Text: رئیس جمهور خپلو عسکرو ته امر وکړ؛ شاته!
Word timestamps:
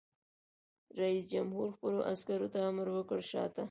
رئیس 1.01 1.25
جمهور 1.33 1.67
خپلو 1.75 1.99
عسکرو 2.13 2.47
ته 2.53 2.59
امر 2.69 2.87
وکړ؛ 2.95 3.19
شاته! 3.31 3.59